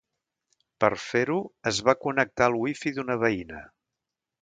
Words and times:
Per 0.83 0.89
fer-ho 1.03 1.37
es 1.73 1.83
va 1.89 1.97
connectar 2.07 2.49
al 2.51 2.59
wifi 2.65 2.97
d’una 2.99 3.23
veïna. 3.27 3.65